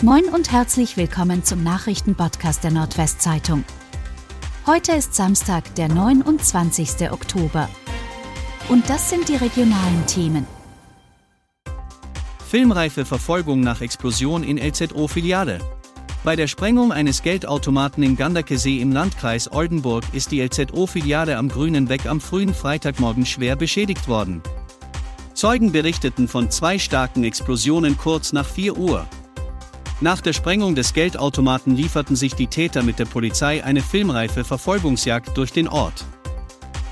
[0.00, 3.64] Moin und herzlich willkommen zum Nachrichtenpodcast der Nordwestzeitung.
[4.64, 7.10] Heute ist Samstag, der 29.
[7.10, 7.68] Oktober.
[8.68, 10.46] Und das sind die regionalen Themen.
[12.48, 15.58] Filmreife Verfolgung nach Explosion in LZO-Filiale.
[16.22, 21.88] Bei der Sprengung eines Geldautomaten in Ganderkesee im Landkreis Oldenburg ist die LZO-Filiale am Grünen
[21.88, 24.42] Weg am frühen Freitagmorgen schwer beschädigt worden.
[25.34, 29.08] Zeugen berichteten von zwei starken Explosionen kurz nach 4 Uhr.
[30.00, 35.36] Nach der Sprengung des Geldautomaten lieferten sich die Täter mit der Polizei eine filmreife Verfolgungsjagd
[35.36, 36.04] durch den Ort.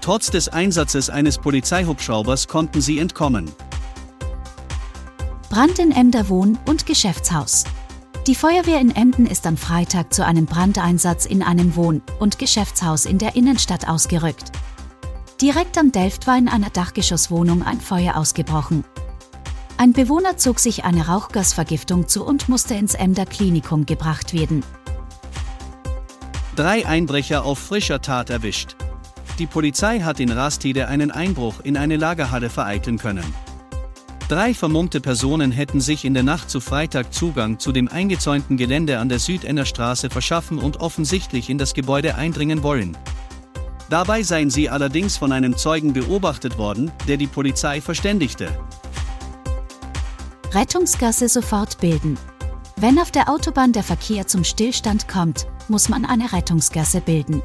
[0.00, 3.50] Trotz des Einsatzes eines Polizeihubschraubers konnten sie entkommen.
[5.50, 7.64] Brand in Emder Wohn- und Geschäftshaus.
[8.28, 13.04] Die Feuerwehr in Emden ist am Freitag zu einem Brandeinsatz in einem Wohn- und Geschäftshaus
[13.04, 14.52] in der Innenstadt ausgerückt.
[15.40, 18.84] Direkt am Delft war in einer Dachgeschosswohnung ein Feuer ausgebrochen.
[19.82, 24.62] Ein Bewohner zog sich eine Rauchgasvergiftung zu und musste ins Emder Klinikum gebracht werden.
[26.54, 28.76] Drei Einbrecher auf frischer Tat erwischt.
[29.40, 33.24] Die Polizei hat in Rastede einen Einbruch in eine Lagerhalle vereiteln können.
[34.28, 39.00] Drei vermummte Personen hätten sich in der Nacht zu Freitag Zugang zu dem eingezäunten Gelände
[39.00, 42.96] an der Südenner Straße verschaffen und offensichtlich in das Gebäude eindringen wollen.
[43.90, 48.48] Dabei seien sie allerdings von einem Zeugen beobachtet worden, der die Polizei verständigte.
[50.54, 52.18] Rettungsgasse sofort bilden.
[52.76, 57.40] Wenn auf der Autobahn der Verkehr zum Stillstand kommt, muss man eine Rettungsgasse bilden.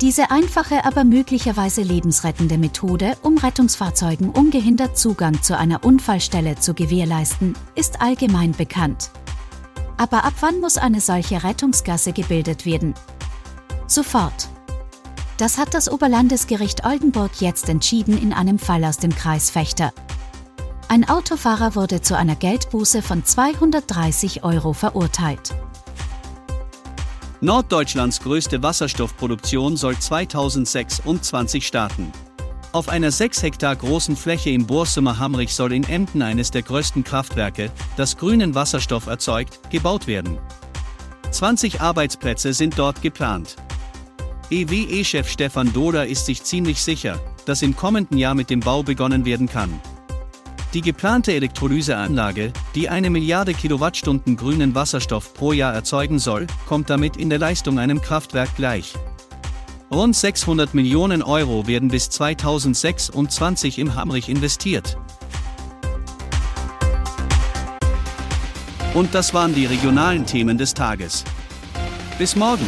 [0.00, 7.56] Diese einfache, aber möglicherweise lebensrettende Methode, um Rettungsfahrzeugen ungehindert Zugang zu einer Unfallstelle zu gewährleisten,
[7.74, 9.10] ist allgemein bekannt.
[9.96, 12.94] Aber ab wann muss eine solche Rettungsgasse gebildet werden?
[13.88, 14.48] Sofort.
[15.38, 19.92] Das hat das Oberlandesgericht Oldenburg jetzt entschieden in einem Fall aus dem Kreis Fechter.
[20.88, 25.54] Ein Autofahrer wurde zu einer Geldbuße von 230 Euro verurteilt.
[27.40, 32.12] Norddeutschlands größte Wasserstoffproduktion soll 2026 starten.
[32.72, 37.04] Auf einer 6 Hektar großen Fläche im Borsumer Hamrich soll in Emden eines der größten
[37.04, 40.38] Kraftwerke, das grünen Wasserstoff erzeugt, gebaut werden.
[41.30, 43.56] 20 Arbeitsplätze sind dort geplant.
[44.50, 49.24] EWE-Chef Stefan Doder ist sich ziemlich sicher, dass im kommenden Jahr mit dem Bau begonnen
[49.24, 49.80] werden kann.
[50.74, 57.16] Die geplante Elektrolyseanlage, die eine Milliarde Kilowattstunden grünen Wasserstoff pro Jahr erzeugen soll, kommt damit
[57.16, 58.94] in der Leistung einem Kraftwerk gleich.
[59.92, 64.98] Rund 600 Millionen Euro werden bis 2026 im Hamrich investiert.
[68.94, 71.22] Und das waren die regionalen Themen des Tages.
[72.18, 72.66] Bis morgen!